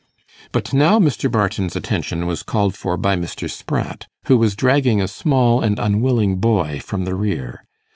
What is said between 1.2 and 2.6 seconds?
Barton's attention was